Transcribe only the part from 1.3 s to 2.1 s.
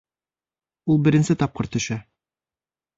тапкыр төшә